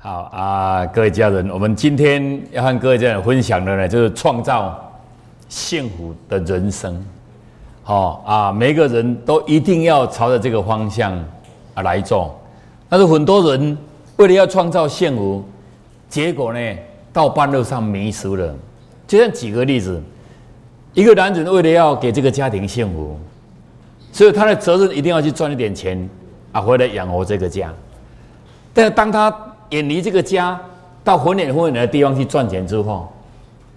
[0.00, 4.78] 好啊，各位家人，我们今天要和各位家人分享的呢，就是创造
[5.48, 7.04] 幸福的人生。
[7.82, 11.12] 好啊，每个人都一定要朝着这个方向
[11.74, 12.32] 啊来做。
[12.88, 13.76] 但是很多人
[14.18, 15.44] 为了要创造幸福，
[16.08, 16.60] 结果呢，
[17.12, 18.54] 到半路上迷失了。
[19.04, 20.00] 就像举个例子，
[20.94, 23.18] 一个男人为了要给这个家庭幸福，
[24.12, 26.08] 所以他的责任一定要去赚一点钱
[26.52, 27.74] 啊，回来养活这个家。
[28.72, 29.28] 但是当他
[29.70, 30.60] 远离这个家，
[31.04, 33.12] 到很远很远的地方去赚钱之后，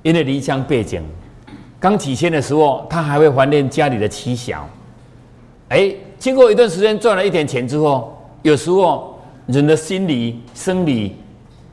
[0.04, 1.04] 因为离乡背井，
[1.80, 4.68] 刚起先的时候，他还会怀念家里的妻小。
[5.70, 11.16] 哎，经过一段时间赚了一点钱之后，有时候人的心理、生理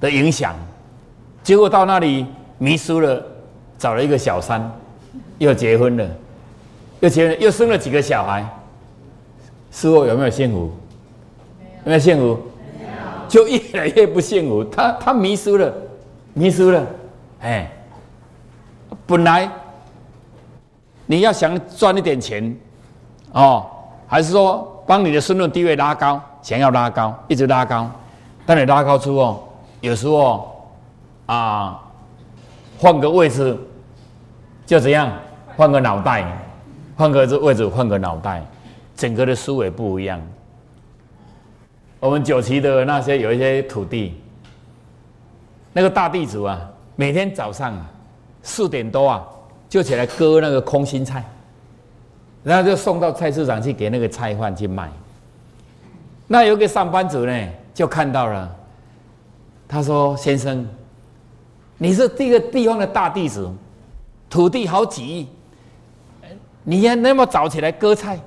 [0.01, 0.55] 的影响，
[1.43, 2.27] 结果到那里
[2.59, 3.25] 迷失了，
[3.77, 4.71] 找了一个小三，
[5.39, 6.09] 又结婚了，
[7.01, 8.45] 又结又生了几个小孩，
[9.71, 10.71] 事后有没有幸福？
[11.85, 12.39] 有没有幸福？
[13.29, 15.73] 就越来越不幸福，他他迷失了，
[16.33, 16.87] 迷失了，
[17.43, 17.71] 哎，
[19.07, 19.49] 本来
[21.07, 22.57] 你要想赚一点钱，
[23.33, 23.67] 哦，
[24.07, 27.91] 还是说帮你的身份地位拉高，想要拉高，一直拉高，
[28.47, 29.49] 但你拉高之后，
[29.81, 30.67] 有时候
[31.27, 31.81] 啊，
[32.79, 33.57] 换个位置
[34.65, 35.13] 就怎样，
[35.57, 36.25] 换个脑袋，
[36.97, 38.43] 换个位置，换个脑袋，
[38.97, 40.21] 整个的思维不一样。
[42.01, 44.15] 我们九旗的那些有一些土地，
[45.73, 47.91] 那个大地主啊，每天早上啊
[48.43, 49.27] 四点多啊
[49.69, 51.25] 就起来割那个空心菜，
[52.45, 54.89] 然后就送到菜市场去给那个菜贩去卖。
[56.29, 58.57] 那有个上班族呢，就看到了，
[59.67, 60.65] 他说：“先生，
[61.79, 63.53] 你是这个地方的大地主，
[64.31, 65.29] 土地好几亿，
[66.63, 68.21] 你还那么早起来割菜？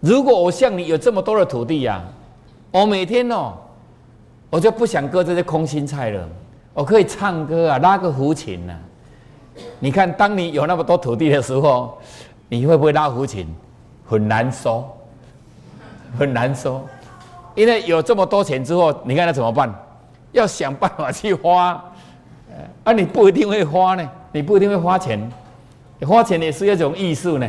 [0.00, 2.04] 如果我像你有这么多的土地呀？”
[2.70, 3.54] 我每天哦，
[4.48, 6.28] 我就不想割这些空心菜了。
[6.72, 8.74] 我可以唱歌啊，拉个胡琴呐。
[9.80, 11.98] 你看，当你有那么多土地的时候，
[12.48, 13.46] 你会不会拉胡琴？
[14.06, 14.88] 很难说，
[16.18, 16.82] 很难说。
[17.56, 19.74] 因为有这么多钱之后，你看他怎么办？
[20.32, 21.82] 要想办法去花。
[22.84, 25.20] 啊，你不一定会花呢，你不一定会花钱。
[26.06, 27.46] 花钱也是一种艺术呢。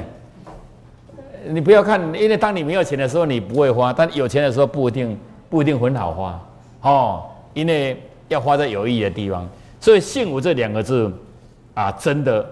[1.48, 5.18] 你不要看，因为当你没有钱的时候，你不会花；但有钱的时候，不一定
[5.50, 6.42] 不一定很好花，
[6.82, 9.48] 哦，因为要花在有意义的地方。
[9.80, 11.12] 所以“幸福”这两个字，
[11.74, 12.48] 啊，真的，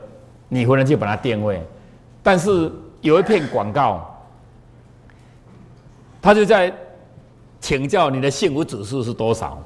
[0.47, 1.61] 你不能去把它定位。
[2.23, 4.09] 但是有一片广告，
[6.21, 6.73] 他就在
[7.59, 9.61] 请教你的幸福指数是多少，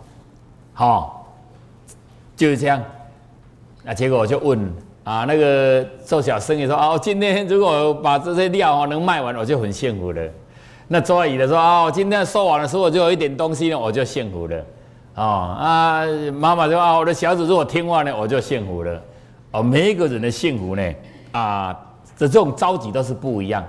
[0.74, 1.34] 好，
[2.36, 2.84] 就是这样。
[3.84, 4.72] 那结果我就问。
[5.04, 10.22] 啊，那个做小生意说哦，今天如果把这些料哦能卖完，我就很幸福了。
[10.88, 14.58] 那做阿姨的说哦，今天收完的时候就有一点东西呢，我就幸福了。
[15.16, 16.04] 哦啊，
[16.34, 19.02] 妈妈说啊，我的小子如果听话呢，我就幸福了。
[19.52, 20.94] 哦，每一个人的幸福呢，
[21.34, 21.78] 啊，
[22.16, 23.62] 这这种着急都是不一样，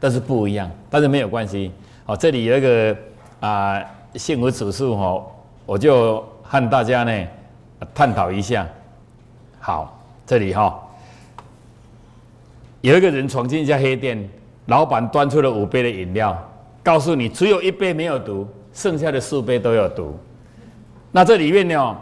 [0.00, 1.70] 都是不一样，但是没有关系。
[2.06, 2.96] 哦，这里有一个
[3.40, 3.78] 啊
[4.14, 5.22] 幸福指数哈，
[5.66, 7.26] 我就和大家呢
[7.94, 8.66] 探讨一下。
[9.60, 9.97] 好。
[10.28, 10.78] 这里哈，
[12.82, 14.28] 有一个人闯进一家黑店，
[14.66, 16.36] 老板端出了五杯的饮料，
[16.82, 20.14] 告诉你只有一杯没有毒，剩下的四杯都有毒。
[21.12, 21.96] 那这里面呢，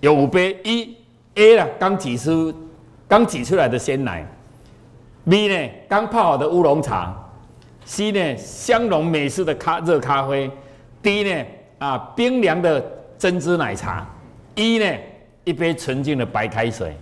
[0.00, 0.96] 有五杯，一
[1.36, 2.52] A 呢刚挤出
[3.06, 4.26] 刚挤出来的鲜奶
[5.24, 7.14] ，B 呢刚泡好的乌龙茶
[7.84, 10.50] ，C 呢香浓美式的咖热咖啡
[11.00, 11.46] ，D 呢
[11.78, 12.84] 啊冰凉的
[13.16, 14.04] 珍珠奶茶
[14.56, 14.96] ，E 呢
[15.44, 16.96] 一杯纯净的白开水。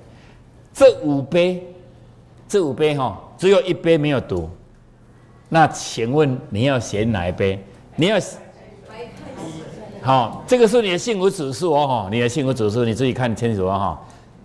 [0.79, 1.61] 这五杯，
[2.47, 4.49] 这五杯哈，只有一杯没有毒。
[5.49, 7.61] 那请问你要选哪一杯？
[7.97, 8.17] 你要
[10.01, 14.01] 好，这个是你的幸福指数哦哈，你的幸福指数你自己看清楚哦哈，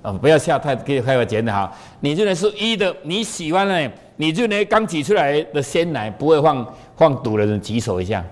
[0.06, 1.72] 嗯，不要下太给开个钱的哈。
[2.00, 8.26] 你认为是一的，你喜欢的，你认为刚挤出来的鲜奶不会放放毒的人举手一下，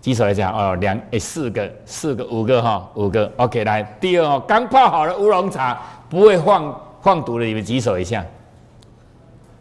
[0.00, 5.82] 举手一下哦，两诶四个四个五个哈五个，OK 来第二哦，刚泡好的乌龙茶。
[6.08, 8.24] 不会放放毒的，你们举手一下。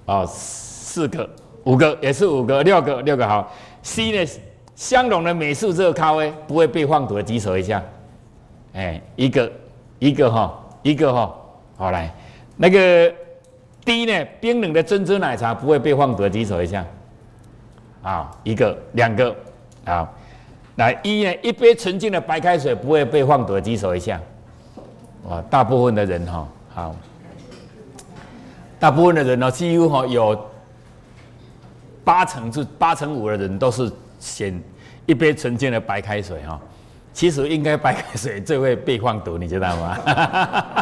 [0.05, 1.27] 哦，四个、
[1.63, 3.51] 五个，也是五个、六个、六个好。
[3.81, 4.31] C 呢，
[4.75, 7.83] 香浓的美式热咖啡不会被放毒的，举手一下。
[8.73, 9.51] 哎，一个，
[9.99, 11.35] 一个哈，一个哈，
[11.77, 12.13] 好来。
[12.57, 13.11] 那个
[13.83, 16.85] D 呢，冰冷的珍珠奶茶不会被放毒的，举手一下。
[18.01, 19.35] 啊，一个、两个，
[19.85, 20.13] 好。
[20.75, 24.19] 来一呢，一杯纯净的白开水不会被放毒的，举手一下。
[25.29, 26.95] 啊，大部分的人哈，好，
[28.79, 30.39] 大部分的人呢，几乎哈有
[32.03, 34.61] 八成至八成五的人都是选
[35.05, 36.59] 一杯纯净的白开水哈。
[37.11, 39.97] 其实应该白开水最会被放毒，你知道吗？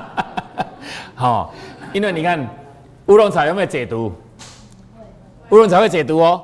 [1.16, 1.54] 好，
[1.94, 2.46] 因为你看
[3.06, 4.12] 乌龙茶有没有解毒？
[5.52, 6.44] 乌龙茶会解毒哦，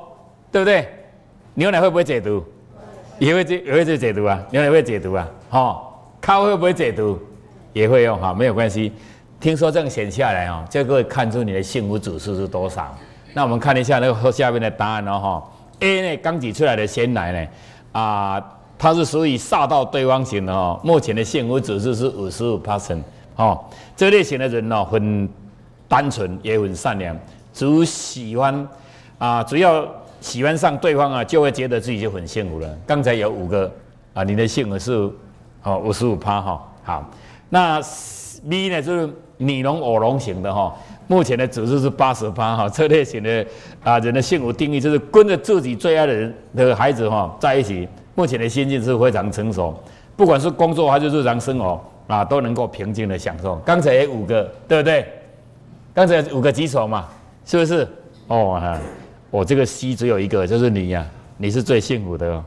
[0.52, 0.88] 对不对？
[1.54, 2.42] 牛奶会不会解毒？
[3.18, 4.40] 也会解，也会解毒啊！
[4.50, 5.28] 牛奶会解毒啊！
[5.50, 5.82] 哈，
[6.20, 7.18] 咖啡会不会解毒？
[7.72, 8.92] 也会用哈，没有关系。
[9.38, 12.94] 听说这样写下来哦，就可以看出你的幸福指数是多少。
[13.34, 15.50] 那我们看一下那个下面的答案哦，哈
[15.80, 17.50] ，A 呢刚挤出来的鲜奶呢，
[17.92, 18.42] 啊，
[18.78, 20.78] 它是属于煞到对方型的哦。
[20.84, 23.02] 目前的幸福指数是五十五 percent
[23.36, 23.58] 哦。
[23.96, 25.28] 这类型的人呢，很
[25.88, 27.16] 单纯也很善良，
[27.52, 28.68] 只喜欢
[29.18, 29.86] 啊，只要。
[30.20, 32.68] 喜欢上对方啊，就会觉得自己就很幸福了。
[32.86, 33.72] 刚才有五个
[34.12, 34.92] 啊，你的幸福是
[35.62, 36.62] 哦五十五趴哈。
[36.84, 37.10] 好，
[37.50, 37.78] 那
[38.48, 40.74] B 呢就是你龙我龙型的哈。
[41.06, 42.68] 目前的指数是八十八哈。
[42.68, 43.46] 这类型的
[43.84, 47.86] 啊人的幸福定义就是跟着自己最爱的人的孩子哈在一起。
[48.14, 49.74] 目前的心境是非常成熟，
[50.16, 53.56] 不管是工作还是日常生活啊，都能够平静的享受。
[53.64, 55.06] 刚才五个对不对？
[55.94, 57.08] 刚才五个举手嘛，
[57.44, 57.88] 是不是？
[58.26, 58.78] 哦哈。
[59.30, 61.06] 我这个 C 只有一个，就是你呀，
[61.38, 62.44] 你是最幸福的哦。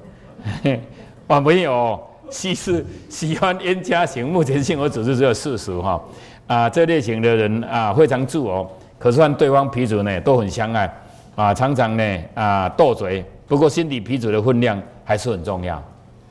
[1.28, 2.00] 我没有
[2.34, 6.02] ，C 是喜欢冤家型，目前幸福指数只有四十哈。
[6.48, 10.92] 啊，这类型的人啊，非常自我，可是和对方皮主呢都很相爱
[11.36, 15.82] 啊，常常呢啊斗嘴，不过心底皮主的分量还是很重要。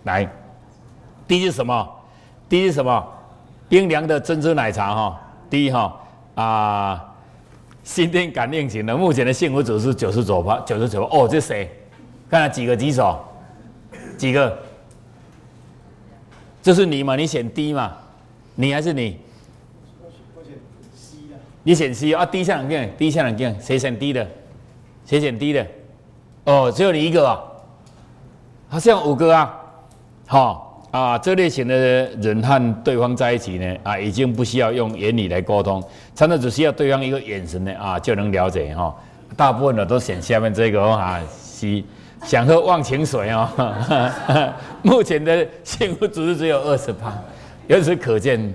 [0.03, 0.29] 来，
[1.27, 1.89] 第一是什么？
[2.49, 3.03] 第一是什么？
[3.69, 5.21] 冰凉的珍珠奶茶哈。
[5.49, 5.97] 第一哈
[6.35, 7.05] 啊。
[7.85, 11.69] 心电感应型的，目前的幸福指数九十九八，九十九哦，这谁？
[12.31, 13.19] 看了几个举手？
[14.17, 14.57] 几个？
[16.63, 17.17] 这是你嘛？
[17.17, 17.93] 你选 D 嘛？
[18.55, 19.19] 你还是你？
[21.65, 24.27] 你选 C 啊？D 下两件，D 下两件，谁选 D 的？
[25.05, 25.67] 谁选 D 的？
[26.45, 27.41] 哦，只有你一个啊？
[28.69, 29.61] 好像五个啊？
[30.27, 30.69] 好。
[30.93, 35.83] 啊，这类型的人和对方在一起呢，啊，已经不需要用言语来沟通，
[36.15, 38.95] 真的只需要对方一个眼神呢，啊，就能了解哈。
[39.35, 41.83] 大部分的都选下面这个哦啊，，C
[42.25, 43.49] 想喝忘情水哦。
[44.83, 47.17] 目前的幸福指数只有二十八，
[47.67, 48.53] 由此可见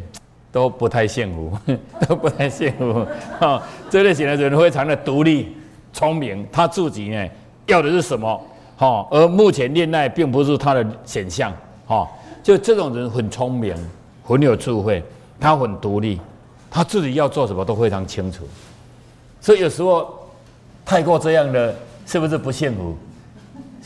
[0.52, 1.58] 都不太幸福，
[2.08, 3.06] 都不太幸福。
[3.40, 5.56] 哈，这类型的人非常的独立、
[5.94, 7.28] 聪明，他自己呢
[7.66, 8.42] 要的是什么？
[8.78, 11.54] 哈，而目前恋爱并不是他的选项，
[11.86, 12.08] 哈。
[12.44, 13.76] 就这种人很聪明，
[14.24, 15.04] 很有智慧，
[15.38, 16.18] 他很独立，
[16.72, 18.48] 他自己要做什么都非常清楚。
[19.42, 20.18] 所以有时候
[20.86, 21.76] 太过这样的，
[22.06, 22.96] 是不是不幸福？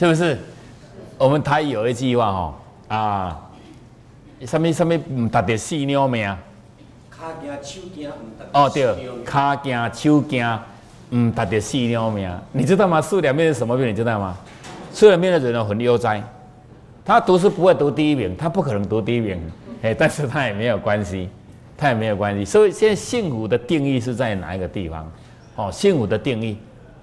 [0.01, 0.35] 是不是？
[1.19, 2.55] 我们台有一句话哈
[2.87, 3.49] 啊，
[4.47, 6.25] 什么什么唔达得细尿命。
[7.11, 8.59] 卡惊手惊唔达。
[8.59, 10.59] 哦对，卡惊手惊
[11.11, 12.27] 唔达得四鸟命。
[12.51, 12.99] 你知道吗？
[12.99, 13.85] 树两面是什么病？
[13.89, 14.35] 你知道吗？
[14.91, 16.19] 树两面的人呢很悠哉。
[17.05, 19.39] 他读书不会读第一名，他不可能读第一名，
[19.83, 21.29] 哎，但是他也没有关系，
[21.77, 22.43] 他也没有关系。
[22.43, 25.11] 所以现在幸福的定义是在哪一个地方？
[25.57, 26.57] 哦，幸福的定义，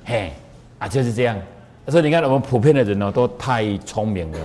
[0.04, 0.32] 嘿，
[0.80, 1.38] 啊就是这样。
[1.90, 4.38] 所以你看我们普遍的人呢，都太聪明了，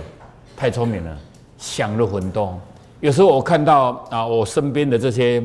[0.56, 1.18] 太聪明了，
[1.58, 2.58] 想了很多。
[3.00, 5.44] 有时候我看到啊，我身边的这些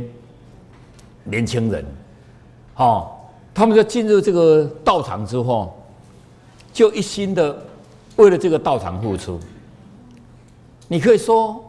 [1.26, 1.86] 年轻人，
[2.78, 3.10] 哦，
[3.54, 5.78] 他们在进入这个道场之后，
[6.72, 7.62] 就一心的
[8.16, 9.38] 为了这个道场付出。
[10.88, 11.62] 你可以说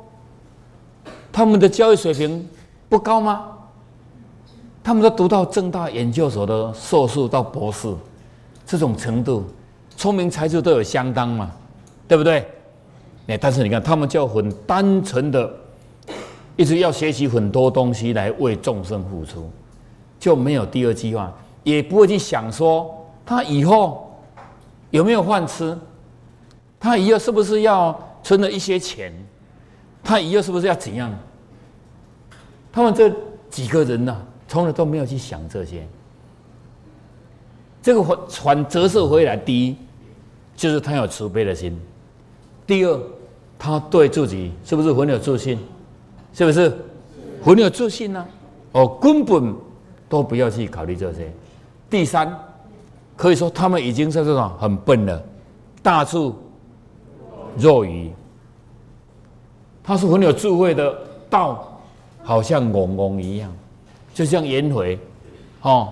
[1.33, 2.49] 他们的教育水平
[2.88, 3.49] 不高吗？
[4.85, 7.93] 他们都读到正大研究所的硕士到博士，
[8.64, 9.45] 这种程度，
[10.00, 11.50] 聪明才智都有相当嘛，
[12.09, 12.49] 对不对？
[13.26, 15.52] 哎，但是你看，他们就很单纯的，
[16.57, 19.50] 一直要学习很多东西来为众生付出，
[20.19, 21.30] 就没有第二计划，
[21.62, 24.19] 也不会去想说他以后
[24.88, 25.76] 有没有饭吃，
[26.80, 27.95] 他以后是不是要。
[28.23, 29.11] 存了一些钱，
[30.04, 31.11] 他以后是不是要怎样？
[32.71, 33.11] 他们这
[33.49, 34.14] 几个人呢，
[34.47, 35.88] 从来都没有去想这些。
[37.83, 39.76] 这个反折射回来，第一
[40.61, 41.73] 就是他有慈悲的心；
[42.67, 43.00] 第二，
[43.59, 45.59] 他对自己是不是很有自信？
[46.35, 46.71] 是不是
[47.43, 48.26] 很有自信呢？
[48.73, 49.55] 哦，根本
[50.07, 51.33] 都不要去考虑这些。
[51.88, 52.38] 第三，
[53.17, 55.23] 可以说他们已经是这种很笨了，
[55.83, 56.31] 大智。
[57.57, 58.12] 若愚，
[59.83, 60.95] 他是很有智慧的
[61.31, 61.81] 道，
[62.23, 63.50] 好像嗡嗡一样，
[64.12, 64.99] 就像颜回，
[65.62, 65.90] 哦，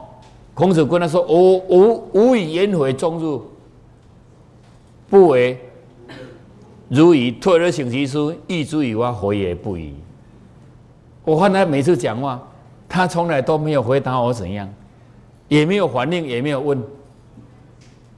[0.53, 3.43] 孔子跟他说：“吾吾吾以颜回终入，
[5.09, 5.59] 不为
[6.88, 7.31] 如矣。
[7.33, 9.95] 退而请其书，亦之以我回也不疑。”
[11.25, 12.43] 我看他每次讲话，
[12.88, 14.67] 他从来都没有回答我怎样，
[15.49, 16.83] 也没有反应，也没有问，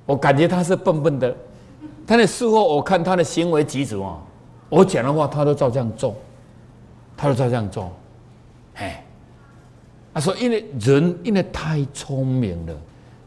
[0.07, 1.37] 我感觉他是笨笨的。
[2.07, 4.21] 但是事后我看他的行为举止哦，
[4.69, 6.15] 我讲的话，他都照这样做，
[7.17, 7.91] 他都照这样做，
[8.75, 9.05] 哎，
[10.15, 12.75] 他说，因为人因为太聪明了，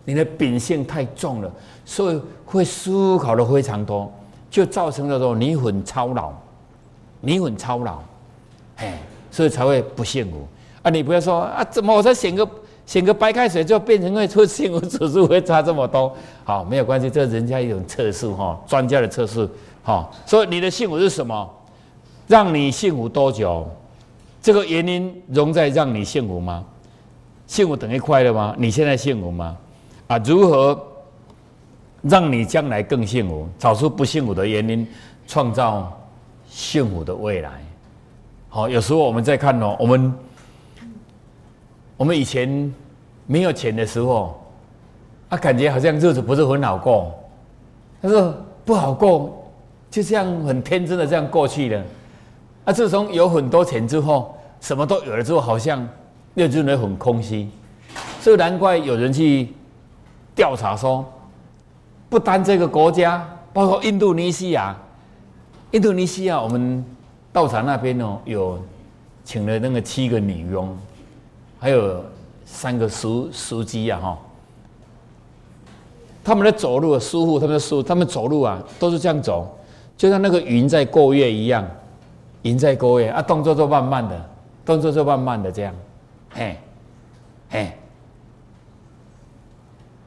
[0.06, 1.52] 你的秉性太重了，
[1.86, 4.12] 所以会思考的非常多，
[4.50, 6.32] 就造成了说你很操劳，
[7.22, 8.00] 你很操劳，
[8.78, 9.00] 哎，
[9.32, 10.48] 所以才会不幸福
[10.82, 10.90] 啊！
[10.90, 12.48] 你不要说啊，怎么我才选个
[12.86, 16.14] 选个白开水就变成会出幸福指数会差这么多？
[16.44, 19.50] 好，没有关系，这人家一种测试哈，专家的测试。
[19.82, 21.50] 好，所以你的幸福是什么？
[22.28, 23.66] 让你幸福多久？
[24.42, 26.64] 这个原因容在让你幸福吗？
[27.48, 28.54] 幸福等于快乐吗？
[28.58, 29.58] 你现在幸福吗？
[30.14, 30.80] 啊，如何
[32.04, 33.48] 让你将来更幸福？
[33.58, 34.88] 找出不幸福的原因，
[35.26, 35.92] 创造
[36.48, 37.50] 幸福的未来。
[38.48, 40.14] 好，有时候我们在看哦，我们
[41.98, 42.72] 我们以前
[43.26, 44.40] 没有钱的时候，
[45.30, 47.12] 啊，感觉好像日子不是很好过，
[48.00, 49.40] 他说不好过。
[49.90, 51.84] 就这样很天真的这样过去了，
[52.66, 52.74] 啊！
[52.74, 55.88] 自从有很多钱之后，什么都有了之后，好像
[56.34, 57.48] 又认为很空虚，
[58.20, 59.50] 所以难怪有人去
[60.36, 61.06] 调查说，
[62.10, 64.76] 不单这个国家，包括印度尼西亚，
[65.72, 66.84] 印度尼西亚我们
[67.32, 68.60] 道场那边哦，有
[69.24, 70.76] 请了那个七个女佣，
[71.60, 72.04] 还有
[72.46, 74.18] 三个书书记啊哈，
[76.24, 79.58] 他们的走路舒服，他们的舒，他们走路啊都是这样走。
[79.96, 81.66] 就像那个云在过月一样，
[82.42, 84.30] 云在过月啊，动作就慢慢的，
[84.66, 85.74] 动作就慢慢的这样，
[86.32, 86.58] 嘿，
[87.50, 87.72] 嘿。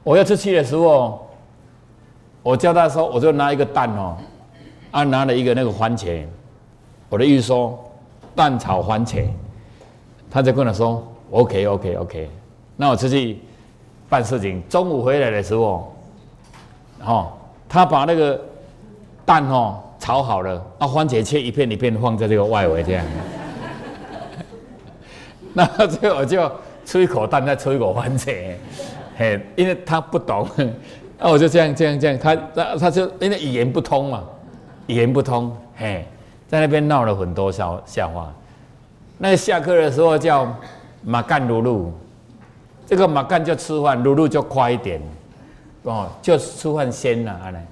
[0.07, 1.27] 我要出去的时候，
[2.41, 4.15] 我叫他说，我就拿一个蛋哦，
[4.89, 6.23] 啊，拿了一个那个番茄，
[7.09, 7.77] 我的意思说
[8.33, 9.25] 蛋炒番茄，
[10.31, 12.29] 他就跟我说，OK OK OK，
[12.77, 13.39] 那我出去
[14.07, 15.93] 办事情，中午回来的时候，
[17.03, 17.27] 哦，
[17.67, 18.39] 他把那个。
[19.25, 23.05] 蛋哦炒好了，啊番茄切一片一片放在这个外围这样，
[25.51, 26.49] 那最后我就
[26.85, 28.53] 吃一口蛋，再吃一口番茄，
[29.17, 30.47] 嘿，因为他不懂，
[31.17, 34.23] 那 我就这样这样这样，他他他就因为语言不通嘛，
[34.85, 36.05] 语言不通，嘿，
[36.47, 38.31] 在那边闹了很多笑笑话。
[39.17, 40.55] 那下课的时候叫
[41.03, 41.91] 马干露露，
[42.85, 45.01] 这个马干就吃饭，露露就快一点，
[45.81, 47.65] 哦，就吃饭先了，阿来。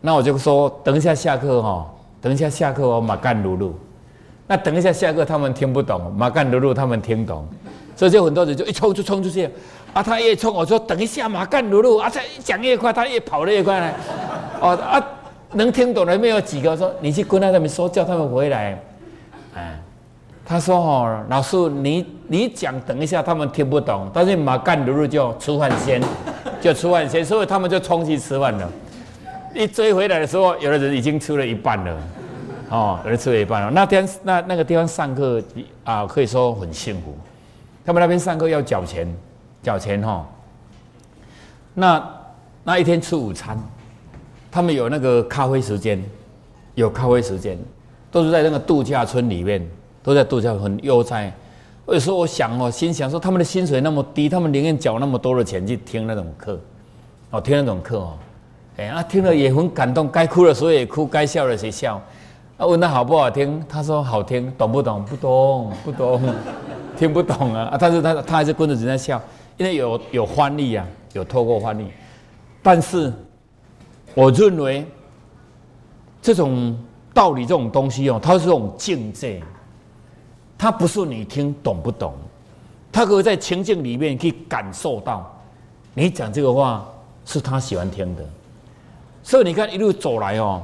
[0.00, 1.86] 那我就说，等一下下课哈，
[2.22, 3.78] 等一下下课哦，马干鲁鲁。
[4.46, 7.46] 那等一下下课，他们听不懂，马干鲁鲁他们听懂，
[7.98, 9.50] 所以就很多人就一冲就冲出去。
[9.92, 13.92] 啊，他越冲，我说等一下马干鲁鲁，啊，他讲越快，他越跑得越快呢。
[14.60, 15.02] 哦啊，
[15.54, 16.76] 能听懂的没有几个？
[16.76, 18.80] 说你去跟他们说，叫他们回来。
[19.56, 19.76] 哎，
[20.44, 26.00] 他说哦，老师你你讲等一下，他们听不懂，但是马干鲁鲁就吃饭先，
[26.60, 28.70] 就吃饭先，所以他们就冲去吃饭了。
[29.54, 31.96] 一追回来的时候，有的人已经吃了一半了，
[32.68, 33.70] 哦，有人吃了一半了。
[33.70, 35.42] 那天那那个地方上课
[35.82, 37.16] 啊，可以说很幸福。
[37.88, 39.08] 他们那边上课要缴钱，
[39.62, 40.28] 缴钱哈。
[41.72, 42.06] 那
[42.62, 43.58] 那一天吃午餐，
[44.50, 45.98] 他们有那个咖啡时间，
[46.74, 47.58] 有咖啡时间，
[48.10, 49.66] 都是在那个度假村里面，
[50.02, 51.32] 都在度假村悠哉。
[51.86, 56.60] 有时候我想哦，心想说他们的薪水那么低，他们宁愿缴那么多的钱去听那种课，
[57.30, 58.18] 哦，听那种课哦。
[58.76, 62.02] 哎啊，听了也很感动，该哭的时候也哭，该笑的时候笑。
[62.58, 65.02] 啊，问他好不好听，他说好听，懂不懂？
[65.06, 66.20] 不懂，不懂，
[66.98, 67.64] 听不懂啊！
[67.66, 69.22] 啊，但是他他还是跟着人家笑，
[69.56, 71.86] 因为有有欢力啊，有透过欢力。
[72.62, 73.12] 但是
[74.14, 74.84] 我认为
[76.20, 76.76] 这种
[77.14, 79.40] 道理这种东西哦，它是这种境界，
[80.58, 82.14] 它不是你听懂不懂，
[82.90, 85.32] 它可以在情境里面去感受到，
[85.94, 86.84] 你讲这个话
[87.24, 88.24] 是他喜欢听的。
[89.22, 90.62] 所以你看，一路走来哦，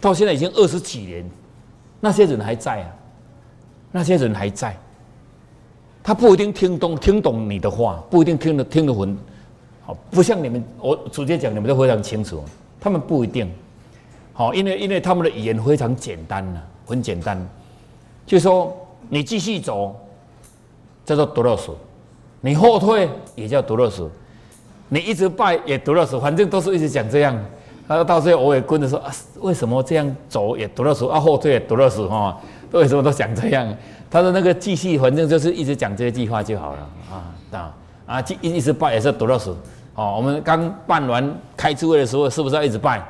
[0.00, 1.28] 到现在已经二十几年，
[2.00, 2.88] 那些人还在啊，
[3.90, 4.76] 那些人还在。
[6.10, 9.16] 他不一定听懂听懂你的话，不一定听得听得很
[9.86, 12.42] 好，不像你们，我直接讲，你们都非常清楚。
[12.80, 13.48] 他们不一定
[14.32, 17.40] 好，因为因为他们的语言非常简单呐，很简单，
[18.26, 18.76] 就说
[19.08, 19.94] 你继续走
[21.04, 21.70] 叫做独乐死，
[22.40, 24.10] 你后退也叫独乐死，
[24.88, 27.40] 你一直拜也独乐死，反正都是一直讲这样。
[27.86, 32.36] 那到最后我也跟着说啊，为什么这样走也读了书啊，后退也读了书哈？
[32.78, 33.76] 为什么都讲这样？
[34.10, 37.14] 他说那个继续，反正就是一直讲这些计划就好了啊
[37.52, 37.74] 啊
[38.06, 38.24] 啊！
[38.40, 39.56] 一一直拜也是读了书
[39.94, 40.14] 哦。
[40.16, 43.00] 我们刚办完开智慧的时候，是不是要一直拜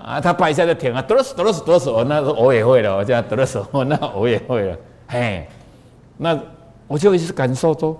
[0.00, 0.20] 啊？
[0.20, 4.76] 他拜一下就停啊，读了书读了书读了书，那我 也会了，我这样读了书，那我也会了。
[5.08, 5.46] 嘿，
[6.16, 6.38] 那
[6.86, 7.96] 我就一直感受说，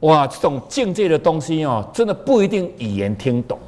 [0.00, 3.58] 哇，这种境界的东西哦，真的不一定语言听懂，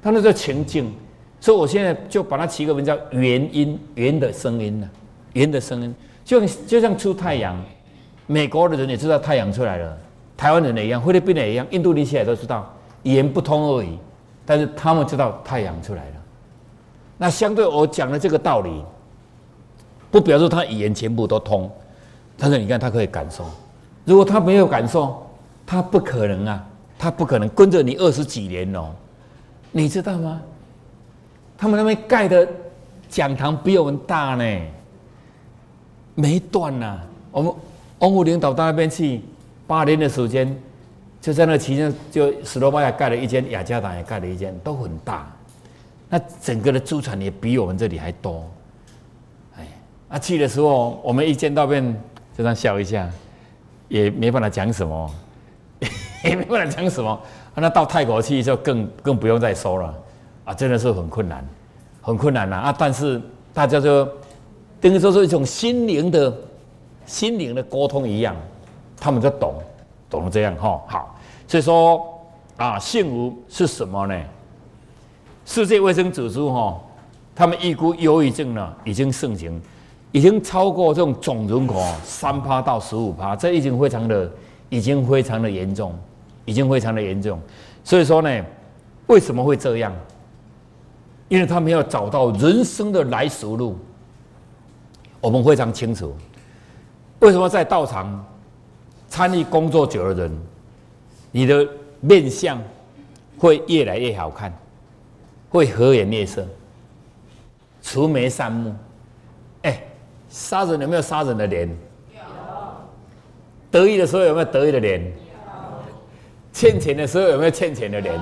[0.00, 0.92] 他那个情境。
[1.40, 4.88] 所以我现在就把它起个名叫“元音”，元的声音呢，
[5.34, 7.56] 言的声音，就像就像出太阳，
[8.26, 9.98] 美国的人也知道太阳出来了，
[10.36, 12.70] 台湾人也一样，菲律宾也一样，印度尼西亚都知道，
[13.02, 13.98] 语言不通而已，
[14.44, 16.16] 但是他们知道太阳出来了。
[17.18, 18.84] 那相对我讲的这个道理，
[20.10, 21.70] 不表示他语言全部都通，
[22.36, 23.44] 但是你看他可以感受，
[24.04, 25.24] 如果他没有感受，
[25.64, 26.66] 他不可能啊，
[26.98, 28.90] 他不可能跟着你二十几年哦，
[29.70, 30.42] 你知道吗？
[31.56, 32.46] 他们那边盖的
[33.08, 34.60] 讲堂比我们大呢，
[36.14, 36.98] 没断呐。
[37.30, 37.52] 我们
[37.98, 39.20] 欧盟领导到那边去
[39.66, 40.54] 八年的时间，
[41.20, 45.30] 就在那期间，就斯洛伐亚盖了一间，雅加达也盖了一间，都很大。
[46.08, 48.44] 那整个的资产也比我们这里还多。
[49.56, 49.66] 哎，
[50.08, 51.82] 啊去的时候，我们一见到面
[52.36, 53.08] 就这样笑一下，
[53.88, 55.10] 也没办法讲什么，
[56.24, 57.18] 也没办法讲什么。
[57.54, 59.94] 那到泰国去就更更不用再说了。
[60.44, 61.46] 啊，真的是很困难，
[62.00, 62.56] 很困难呐！
[62.56, 63.22] 啊，但是
[63.54, 64.08] 大家就
[64.82, 66.36] 等于说是一种心灵的、
[67.06, 68.34] 心灵的沟通一样，
[68.96, 69.54] 他们就懂，
[70.10, 70.82] 懂了这样哈。
[70.88, 72.20] 好，所以说
[72.56, 74.20] 啊，幸福是什么呢？
[75.46, 76.80] 世界卫生组织哈，
[77.32, 79.62] 他们预估忧郁症呢已经盛行，
[80.10, 84.28] 已经超过这种总人口三趴到十五趴，这已经非常的、
[84.68, 85.94] 已经非常的严重，
[86.44, 87.40] 已经非常的严重。
[87.84, 88.44] 所以说呢，
[89.06, 89.92] 为什么会这样？
[91.28, 93.78] 因为他们要找到人生的来时路，
[95.22, 96.14] 我们非常清楚。
[97.20, 98.22] 为什么在道场
[99.08, 100.38] 参与工作久的人，
[101.30, 101.66] 你的
[102.00, 102.60] 面相
[103.38, 104.52] 会越来越好看，
[105.48, 106.44] 会和颜悦色，
[107.80, 108.74] 慈眉善目。
[109.62, 109.80] 哎，
[110.28, 111.68] 杀人有没有杀人的脸？
[112.12, 112.20] 有。
[113.70, 115.00] 得意的时候有没有得意的脸？
[116.52, 118.12] 欠钱的时候有没有欠钱的脸？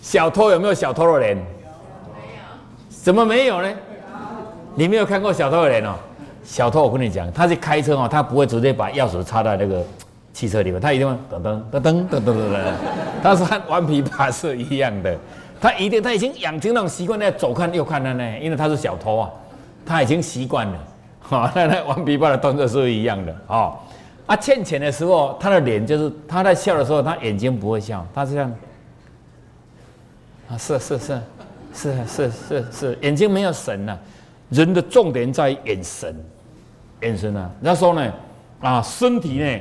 [0.00, 1.36] 小偷有没有小偷的脸？
[2.88, 3.74] 怎么没有呢？
[4.76, 5.94] 你没有看过小偷的脸哦。
[6.44, 9.82] 小偷，我跟你讲，他是开车哦，他不会直接把钥匙插在那个
[10.32, 12.72] 汽车里面，他一定噔噔噔噔噔噔噔噔，
[13.22, 15.16] 他是和顽皮怕是一样的，
[15.60, 19.30] 他一定他已经养成那种习惯，在左看右看的呢，因为他是小偷啊，
[19.84, 20.78] 他已经习惯了。
[21.20, 23.74] 哈， 那那顽皮怕的动作是一样的哦。
[24.26, 28.52] 啊，欠钱的时候，他的脸就是他在笑的时候，他眼睛不会笑，他是这样。
[30.50, 31.20] 啊，是是是。
[31.74, 33.98] 是是是是，眼睛没有神了，
[34.50, 36.14] 人的重点在眼神，
[37.02, 37.50] 眼神啊。
[37.60, 38.12] 那时候呢，
[38.60, 39.60] 啊，身体呢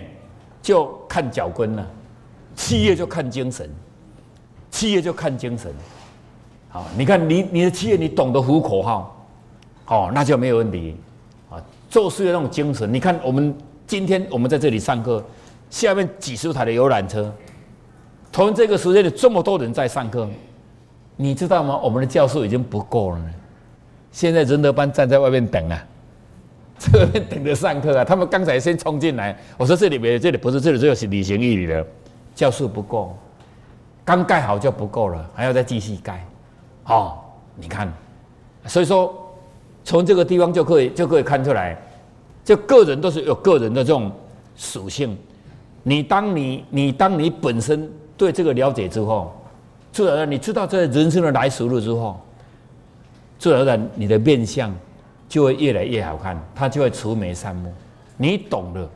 [0.62, 1.88] 就看脚跟了，
[2.56, 3.70] 企业就看精神，
[4.70, 5.74] 企业就看精神。
[6.70, 9.26] 好，你看你你的企业，你懂得呼口号，
[9.88, 10.96] 哦，那就没有问题。
[11.50, 13.56] 啊，做事的那种精神，你看我们
[13.88, 15.24] 今天我们在这里上课，
[15.70, 17.34] 下面几十台的游览车，
[18.32, 20.28] 同这个时间里这么多人在上课。
[21.18, 21.80] 你知道吗？
[21.82, 23.22] 我们的教授已经不够了。
[24.16, 25.78] 现在仁德班站在外面等啊，
[26.80, 28.06] 在外面等着上课啊。
[28.06, 31.86] 他们刚才先冲进来，我说这里没，这里不是，这里只有旅行一里的
[32.34, 33.14] 教室不够，
[34.06, 36.26] 刚盖好就不够了，还要再继续盖。
[36.86, 37.18] 哦，
[37.58, 37.92] 你看，
[38.68, 39.14] 所以说
[39.84, 41.78] 从这个地方就可以就可以看出来，
[42.42, 44.10] 就个人都是有个人的这种
[44.56, 45.18] 属性。
[45.84, 49.36] 你当你你当你本身对这个了解之后。
[49.92, 52.20] 自然而然，你知道这人生的来时路之后，
[53.46, 54.74] 自然而然你的面相
[55.30, 57.72] 就会越来越好看，他就会除眉善目。
[58.18, 58.90] 你懂了，